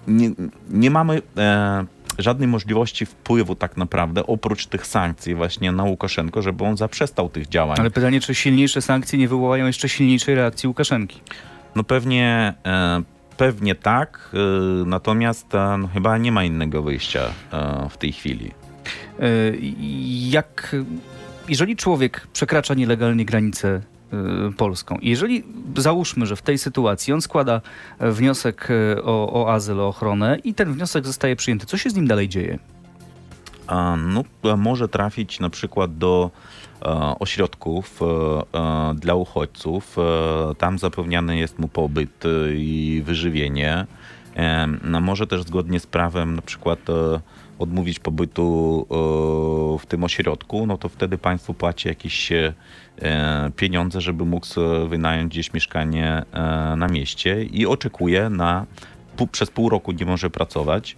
nie, 0.06 0.30
nie 0.70 0.90
mamy 0.90 1.22
e, 1.37 1.84
żadnej 2.18 2.49
możliwości 2.49 3.06
wpływu 3.06 3.54
tak 3.54 3.76
naprawdę, 3.76 4.26
oprócz 4.26 4.66
tych 4.66 4.87
sankcji 4.87 5.34
właśnie 5.34 5.72
na 5.72 5.84
Łukaszenko, 5.84 6.42
żeby 6.42 6.64
on 6.64 6.76
zaprzestał 6.76 7.28
tych 7.28 7.49
działań. 7.49 7.76
Ale 7.80 7.90
pytanie, 7.90 8.20
czy 8.20 8.34
silniejsze 8.34 8.82
sankcje 8.82 9.18
nie 9.18 9.28
wywołają 9.28 9.66
jeszcze 9.66 9.88
silniejszej 9.88 10.34
reakcji 10.34 10.66
Łukaszenki? 10.66 11.20
No 11.76 11.84
pewnie, 11.84 12.54
e, 12.66 13.02
pewnie 13.36 13.74
tak, 13.74 14.30
e, 14.34 14.38
natomiast 14.86 15.54
e, 15.54 15.76
no, 15.78 15.88
chyba 15.88 16.18
nie 16.18 16.32
ma 16.32 16.44
innego 16.44 16.82
wyjścia 16.82 17.20
w 17.90 17.96
tej 17.96 18.12
chwili. 18.12 18.50
Jak, 20.30 20.76
jeżeli 21.48 21.76
człowiek 21.76 22.26
przekracza 22.32 22.74
nielegalnie 22.74 23.24
granicę 23.24 23.80
polską. 24.56 24.98
jeżeli 25.02 25.44
załóżmy, 25.76 26.26
że 26.26 26.36
w 26.36 26.42
tej 26.42 26.58
sytuacji 26.58 27.12
on 27.12 27.22
składa 27.22 27.60
wniosek 28.00 28.68
o, 29.04 29.42
o 29.42 29.52
azyl, 29.52 29.80
o 29.80 29.88
ochronę 29.88 30.38
i 30.44 30.54
ten 30.54 30.72
wniosek 30.72 31.06
zostaje 31.06 31.36
przyjęty, 31.36 31.66
co 31.66 31.76
się 31.76 31.90
z 31.90 31.94
nim 31.94 32.06
dalej 32.06 32.28
dzieje? 32.28 32.58
No, 33.96 34.24
może 34.56 34.88
trafić 34.88 35.40
na 35.40 35.50
przykład 35.50 35.98
do 35.98 36.30
E, 36.84 37.18
ośrodków 37.18 38.00
e, 38.02 38.94
dla 38.94 39.14
uchodźców. 39.14 39.96
Tam 40.58 40.78
zapewniany 40.78 41.38
jest 41.38 41.58
mu 41.58 41.68
pobyt 41.68 42.24
i 42.54 43.02
wyżywienie. 43.04 43.86
No, 44.84 45.00
może 45.00 45.26
też 45.26 45.42
zgodnie 45.42 45.80
z 45.80 45.86
prawem 45.86 46.36
na 46.36 46.42
przykład 46.42 46.78
odmówić 47.58 47.98
pobytu 47.98 48.86
w 49.80 49.86
tym 49.86 50.04
ośrodku, 50.04 50.66
no 50.66 50.78
to 50.78 50.88
wtedy 50.88 51.18
państwo 51.18 51.54
płaci 51.54 51.88
jakieś 51.88 52.32
pieniądze, 53.56 54.00
żeby 54.00 54.24
mógł 54.24 54.46
wynająć 54.88 55.32
gdzieś 55.32 55.52
mieszkanie 55.52 56.22
na 56.76 56.88
mieście 56.88 57.44
i 57.44 57.66
oczekuje 57.66 58.30
na, 58.30 58.66
przez 59.32 59.50
pół 59.50 59.68
roku 59.68 59.92
nie 59.92 60.06
może 60.06 60.30
pracować 60.30 60.96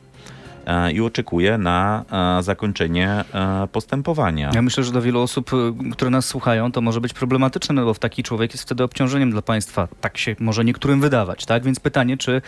i 0.92 1.00
oczekuje 1.00 1.58
na 1.58 2.04
e, 2.38 2.42
zakończenie 2.42 3.24
postępowania. 3.72 4.50
Ja 4.54 4.62
myślę, 4.62 4.84
że 4.84 4.92
dla 4.92 5.00
wielu 5.00 5.20
osób, 5.20 5.50
które 5.92 6.10
nas 6.10 6.26
słuchają, 6.26 6.72
to 6.72 6.80
może 6.80 7.00
być 7.00 7.12
problematyczne, 7.12 7.74
no 7.74 7.84
bo 7.84 7.94
taki 7.94 8.22
człowiek 8.22 8.52
jest 8.52 8.64
wtedy 8.64 8.84
obciążeniem 8.84 9.30
dla 9.30 9.42
państwa. 9.42 9.88
Tak 10.00 10.18
się 10.18 10.36
może 10.40 10.64
niektórym 10.64 11.00
wydawać, 11.00 11.46
tak? 11.46 11.64
Więc 11.64 11.80
pytanie, 11.80 12.16
czy 12.16 12.42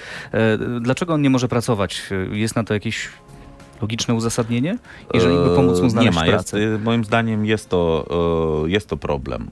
dlaczego 0.80 1.14
on 1.14 1.22
nie 1.22 1.30
może 1.30 1.48
pracować? 1.48 2.02
Jest 2.30 2.56
na 2.56 2.64
to 2.64 2.74
jakieś 2.74 3.08
logiczne 3.82 4.14
uzasadnienie, 4.14 4.78
jeżeli 5.14 5.34
by 5.36 5.56
pomóc 5.56 5.80
mu 5.80 5.88
znaleźć 5.88 6.16
nie 6.16 6.20
ma, 6.20 6.26
pracę? 6.26 6.60
Jest, 6.60 6.82
moim 6.82 7.04
zdaniem 7.04 7.46
jest 7.46 7.68
to, 7.68 8.06
jest 8.66 8.88
to 8.88 8.96
problem. 8.96 9.50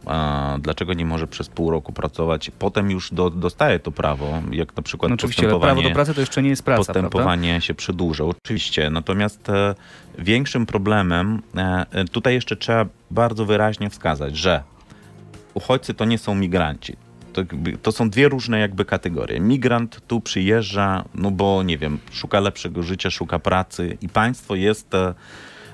Dlaczego 0.59 0.95
nie 0.95 1.05
może 1.05 1.27
przez 1.27 1.49
pół 1.49 1.71
roku 1.71 1.93
pracować? 1.93 2.51
Potem 2.59 2.91
już 2.91 3.15
do, 3.15 3.31
dostaje 3.31 3.79
to 3.79 3.91
prawo, 3.91 4.43
jak 4.51 4.77
na 4.77 4.83
przykład 4.83 5.11
no 5.11 5.15
Oczywiście, 5.15 5.51
ale 5.51 5.61
prawo 5.61 5.83
do 5.83 5.91
pracy 5.91 6.15
to 6.15 6.21
jeszcze 6.21 6.43
nie 6.43 6.49
jest 6.49 6.63
praca, 6.63 6.79
Postępowanie 6.79 7.49
prawda? 7.49 7.67
się 7.67 7.75
przedłuża, 7.75 8.25
oczywiście. 8.25 8.91
Natomiast 8.91 9.49
e, 9.49 9.75
większym 10.19 10.67
problemem, 10.67 11.43
e, 11.57 12.05
tutaj 12.05 12.35
jeszcze 12.35 12.57
trzeba 12.57 12.87
bardzo 13.11 13.45
wyraźnie 13.45 13.91
wskazać, 13.91 14.37
że 14.37 14.63
uchodźcy 15.55 15.95
to 15.95 16.05
nie 16.05 16.19
są 16.19 16.35
migranci 16.35 17.04
to, 17.35 17.43
to, 17.83 17.93
są 17.93 18.11
dwie 18.11 18.29
różne 18.29 18.59
jakby 18.59 18.85
kategorie. 18.85 19.41
Migrant 19.41 20.01
tu 20.07 20.21
przyjeżdża, 20.21 21.05
no 21.15 21.31
bo 21.31 21.63
nie 21.63 21.79
wiem, 21.79 21.99
szuka 22.13 22.41
lepszego 22.41 22.83
życia, 22.83 23.11
szuka 23.11 23.39
pracy 23.39 23.99
i 24.03 24.09
państwo 24.09 24.55
jest 24.55 24.95
e, 24.95 25.15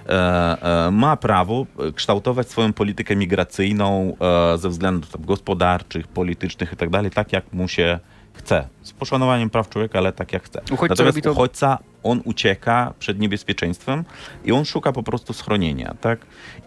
e, 0.09 0.87
e 0.87 0.90
ma 0.90 1.17
prawo 1.17 1.67
kształtować 1.95 2.49
swoją 2.49 2.73
politykę 2.73 3.17
migracyjną 3.17 4.17
ze 4.57 4.69
względów 4.69 5.26
gospodarczych, 5.26 6.09
politycznych 6.09 6.71
itd., 6.71 7.02
tak, 7.02 7.14
tak 7.14 7.33
jak 7.33 7.52
mu 7.52 7.69
się 7.69 7.99
chce. 8.41 8.69
Z 8.83 8.93
poszanowaniem 8.93 9.51
praw 9.51 9.69
człowieka, 9.69 9.99
ale 9.99 10.13
tak 10.13 10.33
jak 10.33 10.43
chce. 10.43 10.61
Uchodźca 10.71 10.89
Natomiast 10.89 11.23
to... 11.23 11.33
uchodźca, 11.33 11.79
on 12.03 12.21
ucieka 12.25 12.95
przed 12.99 13.19
niebezpieczeństwem 13.19 14.05
i 14.45 14.53
on 14.53 14.65
szuka 14.65 14.93
po 14.93 15.03
prostu 15.03 15.33
schronienia, 15.33 15.95
tak? 16.01 16.19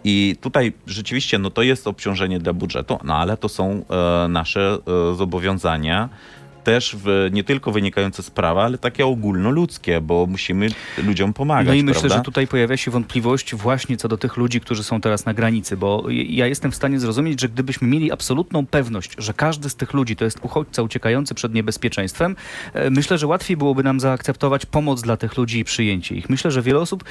I 0.04 0.36
tutaj 0.42 0.74
rzeczywiście, 0.88 1.40
no 1.40 1.50
to 1.50 1.62
jest 1.62 1.88
obciążenie 1.88 2.40
dla 2.40 2.54
budżetu, 2.54 3.00
no 3.04 3.16
ale 3.16 3.38
to 3.38 3.50
są 3.50 3.86
e, 3.90 4.28
nasze 4.28 4.78
e, 5.12 5.16
zobowiązania 5.16 6.10
też 6.64 6.96
w, 7.00 7.30
nie 7.32 7.44
tylko 7.44 7.72
wynikające 7.72 8.24
z 8.24 8.30
prawa, 8.30 8.64
ale 8.64 8.78
takie 8.78 9.06
ogólnoludzkie, 9.06 10.02
bo 10.02 10.28
musimy 10.28 10.68
ludziom 11.04 11.34
pomagać. 11.34 11.68
No 11.68 11.74
i 11.74 11.84
myślę, 11.84 12.02
prawda? 12.02 12.18
że 12.18 12.24
tutaj 12.24 12.48
pojawia 12.48 12.78
się 12.78 12.92
wątpliwość 12.92 13.56
właśnie 13.56 13.98
co 13.98 14.08
do 14.08 14.18
tych 14.18 14.38
ludzi, 14.38 14.62
którzy 14.62 14.84
są 14.84 15.02
teraz 15.02 15.26
na 15.26 15.34
granicy, 15.34 15.78
bo 15.78 16.04
ja 16.10 16.48
jestem 16.48 16.72
w 16.72 16.76
stanie 16.76 17.00
zrozumieć, 17.00 17.42
że 17.42 17.50
gdybyśmy 17.50 17.88
mieli 17.88 18.12
absolutną 18.12 18.66
pewność, 18.66 19.16
że 19.18 19.34
każdy 19.34 19.70
z 19.70 19.76
tych 19.76 19.94
ludzi 19.94 20.16
to 20.16 20.26
jest 20.26 20.40
uchodźca 20.42 20.82
uciekający 20.82 21.36
przed 21.36 21.54
niebezpieczeństwem, 21.54 22.36
e, 22.74 22.90
myślę, 22.90 23.18
że 23.18 23.28
łatwiej 23.28 23.58
byłoby 23.58 23.84
nam 23.84 24.00
zaakceptować 24.00 24.66
pomoc 24.66 25.02
dla 25.02 25.18
tych 25.18 25.38
ludzi 25.38 25.60
i 25.60 25.64
przyjęcie 25.64 26.16
ich. 26.16 26.30
Myślę, 26.30 26.52
że 26.52 26.62
wiele 26.62 26.80
osób 26.80 27.04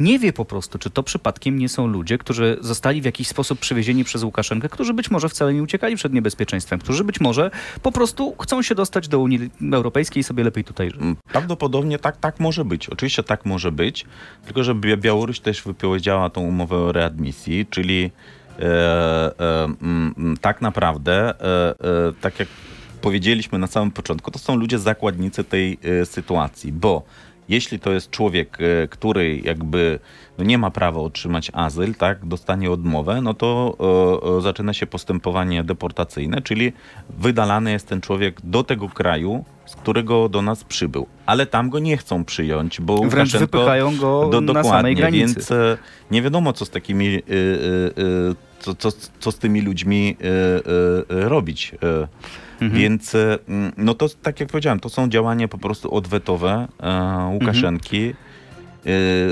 nie 0.00 0.18
wie 0.18 0.32
po 0.32 0.44
prostu, 0.44 0.78
czy 0.78 0.90
to 0.90 1.02
przypadkiem 1.02 1.58
nie 1.58 1.68
są 1.68 1.86
ludzie, 1.86 2.18
którzy 2.18 2.58
zostali 2.60 3.00
w 3.00 3.04
jakiś 3.04 3.28
sposób 3.28 3.58
przywiezieni 3.58 4.04
przez 4.04 4.22
Łukaszenkę, 4.22 4.68
którzy 4.68 4.94
być 4.94 5.10
może 5.10 5.28
wcale 5.28 5.54
nie 5.54 5.62
uciekali 5.62 5.96
przed 5.96 6.12
niebezpieczeństwem, 6.12 6.80
którzy 6.80 7.04
być 7.04 7.20
może 7.20 7.50
po 7.82 7.92
prostu 7.92 8.36
chcą 8.42 8.62
się 8.62 8.74
dostać 8.74 8.99
do 9.08 9.18
Unii 9.18 9.50
Europejskiej 9.72 10.20
i 10.20 10.24
sobie 10.24 10.44
lepiej 10.44 10.64
tutaj 10.64 10.90
żyć. 10.90 11.00
Mm, 11.00 11.16
prawdopodobnie 11.32 11.98
tak, 11.98 12.16
tak 12.16 12.40
może 12.40 12.64
być. 12.64 12.88
Oczywiście 12.88 13.22
tak 13.22 13.44
może 13.44 13.72
być, 13.72 14.06
tylko 14.44 14.64
że 14.64 14.74
Białoruś 14.74 15.40
też 15.40 15.62
wypowiedziała 15.62 16.30
tą 16.30 16.40
umowę 16.40 16.76
o 16.76 16.92
readmisji, 16.92 17.66
czyli 17.66 18.10
e, 18.58 18.62
e, 18.62 19.64
m, 19.64 19.76
mm, 19.82 20.14
mm, 20.18 20.36
tak 20.36 20.60
naprawdę, 20.60 21.40
e, 21.40 21.70
e, 21.70 22.12
tak 22.20 22.38
jak 22.38 22.48
powiedzieliśmy 23.00 23.58
na 23.58 23.66
samym 23.66 23.90
początku, 23.90 24.30
to 24.30 24.38
są 24.38 24.56
ludzie 24.56 24.78
zakładnicy 24.78 25.44
tej 25.44 25.78
e, 25.82 26.06
sytuacji, 26.06 26.72
bo 26.72 27.02
jeśli 27.50 27.78
to 27.78 27.92
jest 27.92 28.10
człowiek, 28.10 28.58
e, 28.60 28.88
który 28.88 29.40
jakby 29.44 29.98
no 30.38 30.44
nie 30.44 30.58
ma 30.58 30.70
prawa 30.70 31.00
otrzymać 31.00 31.50
azyl, 31.54 31.94
tak, 31.94 32.26
dostanie 32.26 32.70
odmowę, 32.70 33.20
no 33.22 33.34
to 33.34 33.76
e, 34.38 34.40
zaczyna 34.40 34.72
się 34.72 34.86
postępowanie 34.86 35.64
deportacyjne, 35.64 36.42
czyli 36.42 36.72
wydalany 37.18 37.72
jest 37.72 37.88
ten 37.88 38.00
człowiek 38.00 38.40
do 38.44 38.64
tego 38.64 38.88
kraju, 38.88 39.44
z 39.66 39.76
którego 39.76 40.28
do 40.28 40.42
nas 40.42 40.64
przybył. 40.64 41.06
Ale 41.26 41.46
tam 41.46 41.70
go 41.70 41.78
nie 41.78 41.96
chcą 41.96 42.24
przyjąć, 42.24 42.80
bo 42.80 42.96
Wręcz 42.96 43.12
Łukaszenko, 43.14 43.58
wypychają 43.58 43.96
go 43.96 44.28
do, 44.28 44.40
na 44.40 44.64
samej 44.64 44.96
granicy. 44.96 45.34
Więc 45.34 45.52
nie 46.10 46.22
wiadomo, 46.22 46.52
co 46.52 46.64
z 46.64 46.70
takimi, 46.70 47.06
y, 47.06 47.22
y, 47.30 48.34
co, 48.58 48.74
co, 48.74 48.90
co 49.20 49.32
z 49.32 49.38
tymi 49.38 49.60
ludźmi 49.60 50.16
robić. 51.08 51.72
Mhm. 52.60 52.80
Więc 52.80 53.14
mm, 53.14 53.72
no 53.76 53.94
to, 53.94 54.08
tak 54.22 54.40
jak 54.40 54.48
powiedziałem, 54.48 54.80
to 54.80 54.88
są 54.88 55.08
działania 55.08 55.48
po 55.48 55.58
prostu 55.58 55.94
odwetowe 55.94 56.68
e, 56.80 57.30
Łukaszenki. 57.32 58.04
Mhm. 58.06 58.16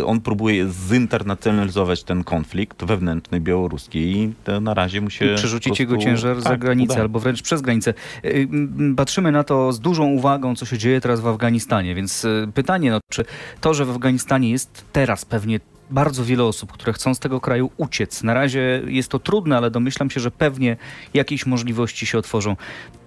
On 0.06 0.20
próbuje 0.20 0.68
zinternacjonalizować 0.70 2.02
ten 2.02 2.24
konflikt 2.24 2.84
wewnętrzny 2.84 3.40
białoruski 3.40 3.98
i 3.98 4.32
to 4.44 4.60
na 4.60 4.74
razie 4.74 5.00
mu 5.00 5.10
się. 5.10 5.32
I 5.32 5.36
przerzucić 5.36 5.80
jego 5.80 5.96
ciężar 5.96 6.34
tak, 6.34 6.44
za 6.44 6.56
granicę 6.56 6.92
uda. 6.92 7.02
albo 7.02 7.20
wręcz 7.20 7.42
przez 7.42 7.60
granicę. 7.60 7.94
E, 8.22 8.30
patrzymy 8.96 9.32
na 9.32 9.44
to 9.44 9.72
z 9.72 9.80
dużą 9.80 10.06
uwagą, 10.06 10.54
co 10.54 10.66
się 10.66 10.78
dzieje 10.78 11.00
teraz 11.00 11.20
w 11.20 11.26
Afganistanie, 11.26 11.94
więc 11.94 12.26
pytanie, 12.54 12.90
no, 12.90 13.00
czy 13.10 13.24
to, 13.60 13.74
że 13.74 13.84
w 13.84 13.90
Afganistanie 13.90 14.50
jest 14.50 14.84
teraz 14.92 15.24
pewnie 15.24 15.60
bardzo 15.90 16.24
wiele 16.24 16.44
osób, 16.44 16.72
które 16.72 16.92
chcą 16.92 17.14
z 17.14 17.18
tego 17.18 17.40
kraju 17.40 17.70
uciec. 17.76 18.22
Na 18.22 18.34
razie 18.34 18.82
jest 18.86 19.08
to 19.08 19.18
trudne, 19.18 19.56
ale 19.56 19.70
domyślam 19.70 20.10
się, 20.10 20.20
że 20.20 20.30
pewnie 20.30 20.76
jakieś 21.14 21.46
możliwości 21.46 22.06
się 22.06 22.18
otworzą. 22.18 22.56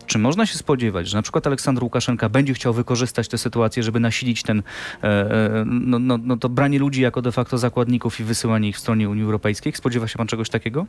Czy 0.05 0.17
można 0.17 0.45
się 0.45 0.57
spodziewać, 0.57 1.07
że 1.07 1.17
na 1.17 1.21
przykład 1.21 1.47
Aleksandr 1.47 1.83
Łukaszenka 1.83 2.29
będzie 2.29 2.53
chciał 2.53 2.73
wykorzystać 2.73 3.27
tę 3.27 3.37
sytuację, 3.37 3.83
żeby 3.83 3.99
nasilić 3.99 4.43
ten, 4.43 4.63
e, 5.03 5.07
e, 5.07 5.63
no, 5.65 5.99
no, 5.99 6.17
no 6.23 6.37
to 6.37 6.49
branie 6.49 6.79
ludzi 6.79 7.01
jako 7.01 7.21
de 7.21 7.31
facto 7.31 7.57
zakładników 7.57 8.19
i 8.19 8.23
wysyłanie 8.23 8.69
ich 8.69 8.75
w 8.75 8.79
stronie 8.79 9.09
Unii 9.09 9.23
Europejskiej? 9.23 9.73
Spodziewa 9.73 10.07
się 10.07 10.17
pan 10.17 10.27
czegoś 10.27 10.49
takiego? 10.49 10.85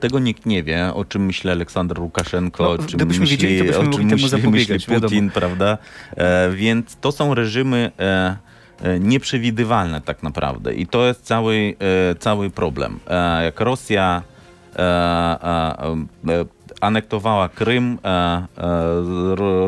Tego 0.00 0.18
nikt 0.18 0.46
nie 0.46 0.62
wie, 0.62 0.94
o 0.94 1.04
czym 1.04 1.24
myśli 1.24 1.50
Aleksander 1.50 2.00
Łukaszenko, 2.00 2.64
no, 2.64 2.70
o 2.70 2.78
czym 2.78 3.08
myśli, 3.08 3.26
wiedzieli, 3.26 3.74
o 3.74 3.88
czym 3.88 4.04
myśli, 4.06 4.48
myśli 4.48 4.74
Putin, 4.74 4.94
wiadomo. 4.94 5.30
prawda? 5.34 5.78
E, 6.16 6.50
więc 6.50 6.96
to 6.96 7.12
są 7.12 7.34
reżimy 7.34 7.92
e, 7.98 8.36
nieprzewidywalne 9.00 10.00
tak 10.00 10.22
naprawdę 10.22 10.74
i 10.74 10.86
to 10.86 11.06
jest 11.06 11.22
cały, 11.22 11.74
e, 12.10 12.14
cały 12.14 12.50
problem. 12.50 13.00
jak 13.44 13.60
Rosja 13.60 14.22
anektowała 16.80 17.48
Krym, 17.48 17.98
e, 18.04 18.08
e, 18.08 18.46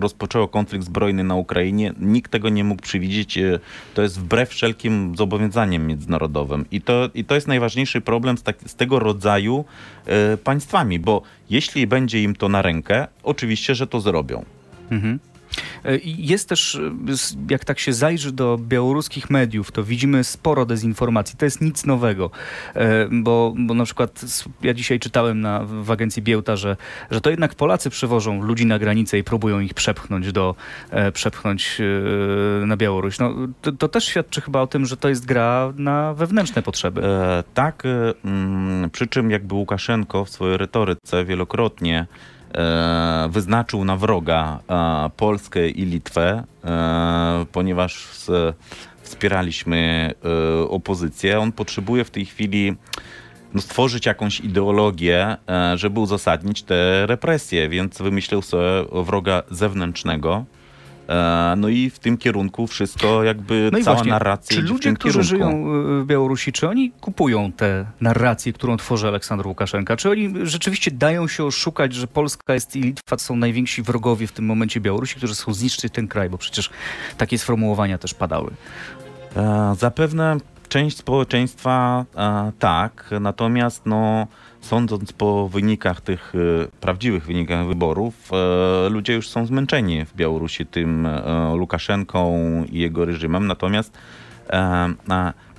rozpoczęło 0.00 0.48
konflikt 0.48 0.84
zbrojny 0.84 1.24
na 1.24 1.34
Ukrainie. 1.34 1.92
Nikt 2.00 2.32
tego 2.32 2.48
nie 2.48 2.64
mógł 2.64 2.82
przewidzieć. 2.82 3.38
E, 3.38 3.58
to 3.94 4.02
jest 4.02 4.20
wbrew 4.20 4.48
wszelkim 4.48 5.16
zobowiązaniom 5.16 5.86
międzynarodowym. 5.86 6.64
I 6.70 6.80
to, 6.80 7.10
i 7.14 7.24
to 7.24 7.34
jest 7.34 7.48
najważniejszy 7.48 8.00
problem 8.00 8.38
z, 8.38 8.42
tak, 8.42 8.56
z 8.66 8.74
tego 8.74 8.98
rodzaju 8.98 9.64
państwami, 10.44 10.98
bo 10.98 11.22
jeśli 11.50 11.86
będzie 11.86 12.22
im 12.22 12.36
to 12.36 12.48
na 12.48 12.62
rękę, 12.62 13.06
oczywiście, 13.22 13.74
że 13.74 13.86
to 13.86 14.00
zrobią. 14.00 14.44
Mhm. 14.90 15.18
E, 15.84 15.98
jest 16.04 16.48
też, 16.48 16.74
e, 16.74 16.80
jak 17.50 17.64
tak 17.64 17.78
się 17.78 17.92
zajrzy 17.92 18.32
do 18.32 18.58
białoruskich 18.58 19.30
mediów, 19.30 19.72
to 19.72 19.84
widzimy 19.84 20.24
sporo 20.24 20.66
dezinformacji. 20.66 21.38
To 21.38 21.44
jest 21.44 21.60
nic 21.60 21.86
nowego, 21.86 22.30
e, 22.74 23.08
bo, 23.10 23.54
bo 23.58 23.74
na 23.74 23.84
przykład 23.84 24.20
ja 24.62 24.74
dzisiaj 24.74 25.00
czytałem 25.00 25.40
na, 25.40 25.64
w 25.64 25.90
agencji 25.90 26.22
Biełta, 26.22 26.56
że, 26.56 26.76
że 27.10 27.20
to 27.20 27.30
jednak 27.30 27.54
Polacy 27.54 27.90
przywożą 27.90 28.42
ludzi 28.42 28.66
na 28.66 28.78
granicę 28.78 29.18
i 29.18 29.24
próbują 29.24 29.60
ich 29.60 29.74
przepchnąć 29.74 30.32
do, 30.32 30.54
przepchnąć 31.12 31.80
na 32.66 32.76
Białoruś. 32.76 33.18
No, 33.18 33.34
to, 33.62 33.72
to 33.72 33.88
też 33.88 34.04
świadczy 34.04 34.40
chyba 34.40 34.60
o 34.60 34.66
tym, 34.66 34.86
że 34.86 34.96
to 34.96 35.08
jest 35.08 35.26
gra 35.26 35.72
na 35.76 36.14
wewnętrzne 36.14 36.62
potrzeby. 36.62 37.04
E, 37.04 37.44
tak, 37.54 37.82
mm, 38.24 38.90
przy 38.90 39.06
czym 39.06 39.30
jakby 39.30 39.54
Łukaszenko 39.54 40.24
w 40.24 40.30
swojej 40.30 40.56
retoryce 40.56 41.24
wielokrotnie 41.24 42.06
wyznaczył 43.28 43.84
na 43.84 43.96
wroga 43.96 44.58
e, 44.68 45.10
Polskę 45.16 45.68
i 45.68 45.84
Litwę, 45.84 46.44
e, 46.64 47.46
ponieważ 47.52 48.08
wspieraliśmy 49.02 50.10
opozycję. 50.68 51.40
On 51.40 51.52
potrzebuje 51.52 52.04
w 52.04 52.10
tej 52.10 52.24
chwili 52.24 52.76
no, 53.54 53.60
stworzyć 53.60 54.06
jakąś 54.06 54.40
ideologię, 54.40 55.36
żeby 55.74 56.00
uzasadnić 56.00 56.62
te 56.62 57.06
represje, 57.06 57.68
więc 57.68 57.98
wymyślił 57.98 58.42
sobie 58.42 58.84
wroga 58.92 59.42
zewnętrznego. 59.50 60.44
E, 61.08 61.54
no 61.56 61.68
i 61.68 61.90
w 61.90 61.98
tym 61.98 62.18
kierunku 62.18 62.66
wszystko 62.66 63.22
jakby 63.24 63.70
no 63.72 63.80
cała 63.80 63.96
właśnie, 63.96 64.12
narracja 64.12 64.56
Czy 64.56 64.62
ludzie, 64.62 64.92
którzy 64.92 65.22
żyją 65.22 65.48
e, 65.50 66.02
w 66.02 66.06
Białorusi, 66.06 66.52
czy 66.52 66.68
oni 66.68 66.90
kupują 66.90 67.52
tę 67.52 67.86
narrację, 68.00 68.52
którą 68.52 68.76
tworzy 68.76 69.08
Aleksander 69.08 69.46
Łukaszenka? 69.46 69.96
Czy 69.96 70.10
oni 70.10 70.34
rzeczywiście 70.42 70.90
dają 70.90 71.28
się 71.28 71.44
oszukać, 71.44 71.94
że 71.94 72.06
Polska 72.06 72.54
jest 72.54 72.76
i 72.76 72.80
Litwa 72.80 73.18
są 73.18 73.36
najwięksi 73.36 73.82
wrogowie 73.82 74.26
w 74.26 74.32
tym 74.32 74.46
momencie 74.46 74.80
Białorusi, 74.80 75.16
którzy 75.16 75.34
chcą 75.34 75.54
zniszczyć 75.54 75.92
ten 75.92 76.08
kraj? 76.08 76.30
Bo 76.30 76.38
przecież 76.38 76.70
takie 77.16 77.38
sformułowania 77.38 77.98
też 77.98 78.14
padały. 78.14 78.50
E, 79.36 79.74
zapewne 79.78 80.36
część 80.68 80.96
społeczeństwa 80.96 82.04
tak, 82.58 83.10
natomiast 83.20 83.82
no 83.86 84.26
sądząc 84.62 85.12
po 85.12 85.48
wynikach 85.48 86.00
tych 86.00 86.32
e, 86.34 86.66
prawdziwych 86.80 87.26
wynikach 87.26 87.66
wyborów, 87.66 88.30
e, 88.32 88.88
ludzie 88.88 89.14
już 89.14 89.28
są 89.28 89.46
zmęczeni 89.46 90.04
w 90.04 90.16
Białorusi 90.16 90.66
tym 90.66 91.06
e, 91.06 91.54
Łukaszenką 91.60 92.38
i 92.70 92.78
jego 92.78 93.04
reżimem. 93.04 93.46
Natomiast 93.46 93.98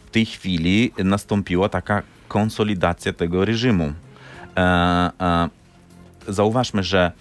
w 0.06 0.12
tej 0.12 0.26
chwili 0.26 0.92
nastąpiła 1.04 1.70
taka 1.70 2.02
konsolidacja 2.28 3.14
tego 3.14 3.46
reżimu. 3.46 3.94
Zauważmy, 6.28 6.84
że 6.84 7.12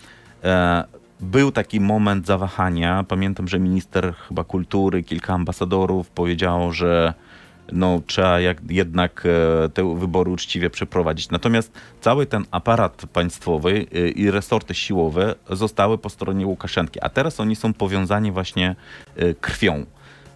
był 1.20 1.52
taki 1.52 1.80
moment 1.80 2.26
zawahania. 2.26 3.04
Pamiętam, 3.08 3.48
że 3.48 3.58
minister 3.58 4.14
chyba 4.28 4.44
kultury, 4.44 5.02
kilka 5.02 5.34
ambasadorów 5.34 6.10
powiedziało, 6.10 6.72
że 6.72 7.14
no, 7.72 8.02
trzeba 8.06 8.40
jak, 8.40 8.58
jednak 8.70 9.26
e, 9.64 9.68
te 9.68 9.98
wybory 9.98 10.30
uczciwie 10.30 10.70
przeprowadzić. 10.70 11.30
Natomiast 11.30 11.72
cały 12.00 12.26
ten 12.26 12.44
aparat 12.50 13.02
państwowy 13.12 13.86
e, 13.94 14.08
i 14.08 14.30
resorty 14.30 14.74
siłowe 14.74 15.34
zostały 15.50 15.98
po 15.98 16.10
stronie 16.10 16.46
Łukaszenki, 16.46 17.00
a 17.00 17.08
teraz 17.08 17.40
oni 17.40 17.56
są 17.56 17.74
powiązani 17.74 18.32
właśnie 18.32 18.76
e, 19.16 19.34
krwią. 19.34 19.86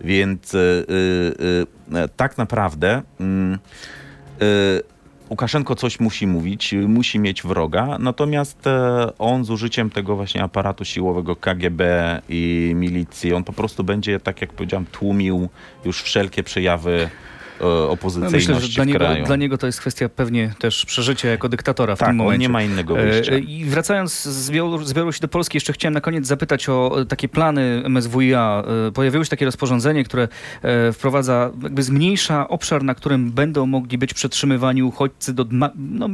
Więc 0.01 0.57
tak 2.17 2.39
naprawdę 2.39 3.03
mm, 3.21 3.59
Łukaszenko 5.31 5.75
coś 5.75 6.01
musi 6.01 6.27
mówić, 6.27 6.75
musi 6.89 7.19
mieć 7.19 7.43
wroga, 7.43 7.97
natomiast 7.99 8.59
on 9.19 9.45
z 9.45 9.51
użyciem 9.51 9.91
tego 9.91 10.17
właśnie 10.17 10.43
aparatu 10.43 10.85
siłowego 10.85 11.37
KGB 11.37 11.83
i 12.29 12.73
milicji, 12.75 13.33
on 13.33 13.45
po 13.45 13.53
prostu 13.53 13.85
będzie, 13.85 14.21
tak 14.21 14.41
jak 14.41 14.53
powiedziałem, 14.53 14.87
tłumił 14.87 15.49
już 15.85 16.03
wszelkie 16.03 16.43
przejawy 16.43 17.11
E, 17.11 17.36
opozycyjności 17.89 18.53
Myślę, 18.53 18.61
że 18.61 18.75
dla 18.75 18.85
niego, 18.85 19.27
dla 19.27 19.37
niego 19.37 19.59
to 19.59 19.67
jest 19.67 19.81
kwestia 19.81 20.09
pewnie 20.09 20.55
też 20.59 20.85
przeżycia 20.85 21.29
jako 21.29 21.49
dyktatora 21.49 21.97
w 21.97 21.99
tak, 21.99 22.09
tym 22.09 22.17
momencie. 22.17 22.39
nie 22.39 22.49
ma 22.49 22.63
innego 22.63 22.95
wyjścia. 22.95 23.33
E, 23.33 23.39
I 23.39 23.65
wracając 23.65 24.23
z, 24.23 24.51
Białor 24.51 24.85
z 24.85 24.93
Białorusi 24.93 25.21
do 25.21 25.29
Polski, 25.29 25.57
jeszcze 25.57 25.73
chciałem 25.73 25.95
na 25.95 26.01
koniec 26.01 26.27
zapytać 26.27 26.69
o 26.69 26.97
takie 27.09 27.29
plany 27.29 27.83
MSWiA. 27.89 28.65
E, 28.89 28.93
pojawiło 28.93 29.25
się 29.25 29.31
takie 29.31 29.45
rozporządzenie, 29.45 30.05
które 30.05 30.29
wprowadza, 30.93 31.51
jakby 31.63 31.83
zmniejsza 31.83 32.49
obszar, 32.49 32.83
na 32.83 32.95
którym 32.95 33.31
będą 33.31 33.67
mogli 33.67 33.99
być 33.99 34.15
przetrzymywani 34.15 34.83
uchodźcy 34.83 35.35
do, 35.35 35.47
no, 35.77 36.09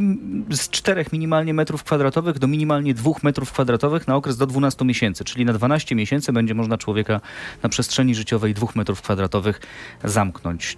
z 0.51 0.71
4 0.71 1.05
minimalnie 1.13 1.55
metrów 1.55 1.85
kwadratowych 1.85 2.39
do 2.39 2.47
minimalnie 2.47 2.95
2 2.95 3.11
metrów 3.23 3.53
kwadratowych 3.53 4.09
na 4.09 4.17
okres 4.17 4.37
do 4.37 4.47
12 4.47 4.85
miesięcy, 4.85 5.25
czyli 5.25 5.45
na 5.45 5.53
12 5.53 5.95
miesięcy 5.95 6.33
będzie 6.33 6.55
można 6.55 6.79
człowieka 6.79 7.21
na 7.63 7.69
przestrzeni 7.69 8.15
życiowej 8.15 8.55
2 8.55 8.67
metrów 8.75 9.03
kwadratowych 9.03 9.61
zamknąć 10.05 10.77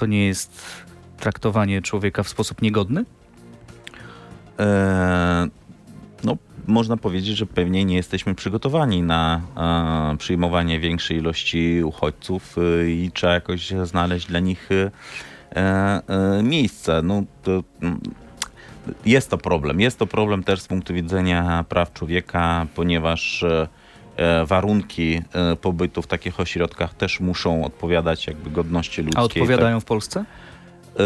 to 0.00 0.06
nie 0.06 0.26
jest 0.26 0.62
traktowanie 1.18 1.82
człowieka 1.82 2.22
w 2.22 2.28
sposób 2.28 2.62
niegodny? 2.62 3.04
Eee, 4.58 5.50
no, 6.24 6.36
można 6.66 6.96
powiedzieć, 6.96 7.36
że 7.36 7.46
pewnie 7.46 7.84
nie 7.84 7.96
jesteśmy 7.96 8.34
przygotowani 8.34 9.02
na 9.02 9.40
e, 10.12 10.16
przyjmowanie 10.16 10.80
większej 10.80 11.16
ilości 11.16 11.82
uchodźców 11.84 12.56
e, 12.58 12.90
i 12.90 13.10
trzeba 13.14 13.34
jakoś 13.34 13.70
znaleźć 13.84 14.26
dla 14.26 14.40
nich 14.40 14.68
e, 14.72 14.90
e 15.56 16.42
miejsce. 16.42 17.02
No, 17.02 17.22
to, 17.42 17.62
mm, 17.82 18.00
jest 19.06 19.30
to 19.30 19.38
problem. 19.38 19.80
Jest 19.80 19.98
to 19.98 20.06
problem 20.06 20.44
też 20.44 20.60
z 20.60 20.68
punktu 20.68 20.94
widzenia 20.94 21.64
praw 21.68 21.92
człowieka, 21.92 22.66
ponieważ 22.74 23.42
e, 23.42 23.68
warunki 24.46 25.22
e, 25.32 25.56
pobytu 25.56 26.02
w 26.02 26.06
takich 26.06 26.40
ośrodkach 26.40 26.94
też 26.94 27.20
muszą 27.20 27.64
odpowiadać 27.64 28.26
jakby 28.26 28.50
godności 28.50 29.02
ludzkiej. 29.02 29.22
A 29.22 29.24
odpowiadają 29.24 29.76
tak. 29.76 29.82
w 29.82 29.86
Polsce? 29.86 30.24
E, 30.98 31.02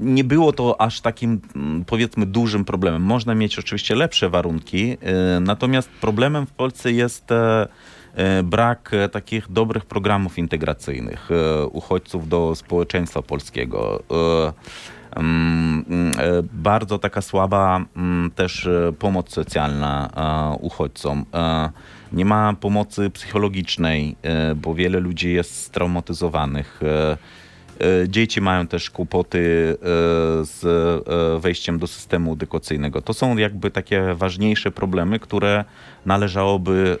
nie 0.00 0.24
było 0.24 0.52
to 0.52 0.80
aż 0.80 1.00
takim, 1.00 1.40
powiedzmy, 1.86 2.26
dużym 2.26 2.64
problemem. 2.64 3.02
Można 3.02 3.34
mieć 3.34 3.58
oczywiście 3.58 3.94
lepsze 3.94 4.30
warunki, 4.30 4.96
natomiast 5.40 5.88
problemem 6.00 6.46
w 6.46 6.52
Polsce 6.52 6.92
jest 6.92 7.24
brak 8.44 8.90
takich 9.12 9.52
dobrych 9.52 9.84
programów 9.86 10.38
integracyjnych 10.38 11.28
uchodźców 11.72 12.28
do 12.28 12.54
społeczeństwa 12.54 13.22
polskiego. 13.22 14.02
Mm, 15.16 15.84
e, 16.18 16.42
bardzo 16.52 16.98
taka 16.98 17.22
słaba 17.22 17.84
mm, 17.96 18.30
też 18.30 18.66
e, 18.66 18.92
pomoc 18.98 19.32
socjalna 19.32 20.10
e, 20.16 20.56
uchodźcom. 20.60 21.24
Nie 22.12 22.24
ma 22.24 22.54
pomocy 22.60 23.10
psychologicznej, 23.10 24.16
bo 24.56 24.74
wiele 24.74 25.00
ludzi 25.00 25.32
jest 25.32 25.56
straumatyzowanych. 25.56 26.80
E, 27.80 28.08
dzieci 28.08 28.40
mają 28.40 28.66
też 28.66 28.90
kłopoty 28.90 29.38
e, 29.38 29.84
z 30.44 30.64
e, 30.64 31.40
wejściem 31.40 31.78
do 31.78 31.86
systemu 31.86 32.32
edukacyjnego. 32.32 33.02
To 33.02 33.14
są 33.14 33.36
jakby 33.36 33.70
takie 33.70 34.14
ważniejsze 34.14 34.70
problemy, 34.70 35.18
które 35.18 35.64
należałoby 36.06 36.98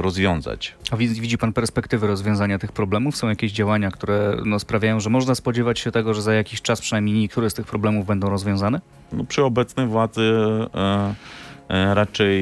rozwiązać. 0.00 0.74
A 0.90 0.96
widzi 0.96 1.38
pan 1.38 1.52
perspektywy 1.52 2.06
rozwiązania 2.06 2.58
tych 2.58 2.72
problemów? 2.72 3.16
Są 3.16 3.28
jakieś 3.28 3.52
działania, 3.52 3.90
które 3.90 4.36
no, 4.44 4.58
sprawiają, 4.58 5.00
że 5.00 5.10
można 5.10 5.34
spodziewać 5.34 5.78
się 5.78 5.90
tego, 5.90 6.14
że 6.14 6.22
za 6.22 6.34
jakiś 6.34 6.62
czas 6.62 6.80
przynajmniej 6.80 7.18
niektóre 7.18 7.50
z 7.50 7.54
tych 7.54 7.66
problemów 7.66 8.06
będą 8.06 8.30
rozwiązane? 8.30 8.80
No, 9.12 9.24
przy 9.24 9.44
obecnej 9.44 9.86
władzy 9.86 10.32
E, 10.74 11.14
raczej 11.94 12.40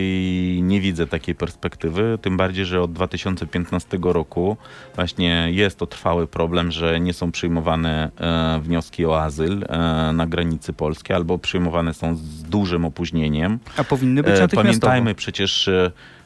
nie 0.62 0.81
widzę 0.81 1.07
takiej 1.07 1.35
perspektywy, 1.35 2.19
tym 2.23 2.37
bardziej, 2.37 2.64
że 2.64 2.83
od 2.83 2.93
2015 2.93 3.99
roku 4.03 4.57
właśnie 4.95 5.49
jest 5.51 5.79
to 5.79 5.87
trwały 5.87 6.27
problem, 6.27 6.73
że 6.73 7.01
nie 7.01 7.12
są 7.12 7.33
przyjmowane 7.33 8.11
e, 8.21 8.61
wnioski 8.61 9.07
o 9.07 9.23
azyl 9.23 9.64
e, 9.69 10.12
na 10.12 10.27
granicy 10.27 10.73
polskiej 10.73 11.16
albo 11.16 11.38
przyjmowane 11.38 11.95
są 11.95 12.16
z 12.16 12.43
dużym 12.43 12.85
opóźnieniem. 12.85 13.59
A 13.77 13.85
powinny 13.85 14.23
być 14.23 14.31
natychmiastowo. 14.40 14.62
Pamiętajmy 14.62 15.14
przecież 15.14 15.71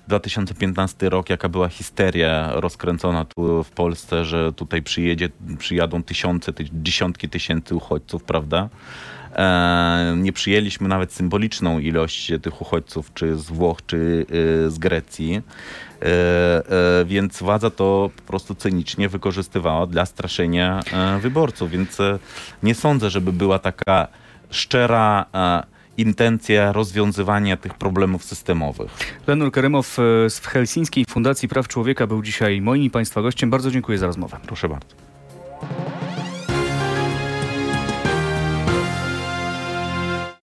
2015 0.08 1.08
rok, 1.08 1.30
jaka 1.30 1.48
była 1.48 1.68
histeria 1.68 2.50
rozkręcona 2.54 3.24
tu 3.24 3.64
w 3.64 3.70
Polsce, 3.70 4.24
że 4.24 4.52
tutaj 4.52 4.82
przyjedzie, 4.82 5.28
przyjadą 5.58 6.02
tysiące, 6.02 6.52
dziesiątki 6.72 7.28
tysięcy 7.28 7.74
uchodźców, 7.74 8.24
prawda? 8.24 8.68
E, 9.36 10.14
nie 10.16 10.32
przyjęliśmy 10.32 10.88
nawet 10.88 11.12
symboliczną 11.12 11.78
ilość 11.78 12.32
tych 12.42 12.60
uchodźców, 12.60 13.14
czy 13.14 13.36
z 13.36 13.46
Włoch, 13.46 13.78
czy 13.86 14.26
y, 14.66 14.70
z 14.70 14.78
Grecji. 14.78 15.42
E, 16.02 16.06
e, 17.00 17.04
więc 17.04 17.38
władza 17.38 17.70
to 17.70 18.10
po 18.16 18.22
prostu 18.22 18.54
cynicznie 18.54 19.08
wykorzystywała 19.08 19.86
dla 19.86 20.06
straszenia 20.06 20.80
wyborców. 21.20 21.70
Więc 21.70 21.98
nie 22.62 22.74
sądzę, 22.74 23.10
żeby 23.10 23.32
była 23.32 23.58
taka 23.58 24.08
szczera 24.50 25.26
intencja 25.96 26.72
rozwiązywania 26.72 27.56
tych 27.56 27.74
problemów 27.74 28.24
systemowych. 28.24 28.90
Lenur 29.26 29.52
Karymow 29.52 29.96
z 30.28 30.40
Helsińskiej 30.40 31.04
Fundacji 31.08 31.48
Praw 31.48 31.68
Człowieka 31.68 32.06
był 32.06 32.22
dzisiaj 32.22 32.60
moim 32.60 32.82
i 32.82 32.90
Państwa 32.90 33.22
gościem. 33.22 33.50
Bardzo 33.50 33.70
dziękuję 33.70 33.98
za 33.98 34.06
rozmowę. 34.06 34.36
Proszę 34.46 34.68
bardzo. 34.68 34.94